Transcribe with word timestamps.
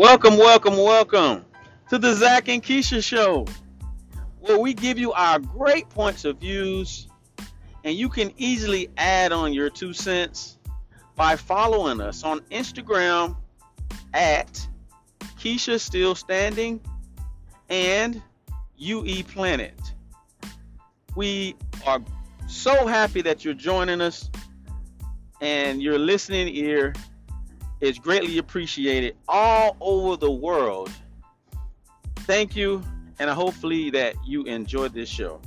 Welcome, 0.00 0.38
welcome, 0.38 0.78
welcome 0.78 1.44
to 1.90 1.98
the 1.98 2.14
Zach 2.14 2.48
and 2.48 2.62
Kisha 2.62 3.04
Show, 3.04 3.44
where 4.40 4.58
we 4.58 4.72
give 4.72 4.98
you 4.98 5.12
our 5.12 5.38
great 5.38 5.90
points 5.90 6.24
of 6.24 6.38
views, 6.38 7.06
and 7.84 7.94
you 7.94 8.08
can 8.08 8.32
easily 8.38 8.88
add 8.96 9.30
on 9.30 9.52
your 9.52 9.68
two 9.68 9.92
cents 9.92 10.56
by 11.16 11.36
following 11.36 12.00
us 12.00 12.24
on 12.24 12.40
Instagram 12.50 13.36
at 14.14 14.66
Kisha 15.38 15.78
Still 15.78 16.14
Standing 16.14 16.80
and 17.68 18.22
UE 18.78 19.22
Planet. 19.24 19.78
We 21.14 21.56
are 21.86 22.00
so 22.46 22.86
happy 22.86 23.20
that 23.20 23.44
you're 23.44 23.52
joining 23.52 24.00
us 24.00 24.30
and 25.42 25.82
you're 25.82 25.98
listening 25.98 26.48
ear 26.56 26.94
is 27.80 27.98
greatly 27.98 28.38
appreciated 28.38 29.16
all 29.28 29.76
over 29.80 30.16
the 30.16 30.30
world. 30.30 30.90
Thank 32.20 32.54
you, 32.54 32.82
and 33.18 33.30
hopefully 33.30 33.90
that 33.90 34.14
you 34.24 34.44
enjoyed 34.44 34.92
this 34.92 35.08
show. 35.08 35.40